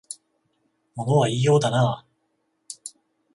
[0.95, 2.05] 物は言いようだなあ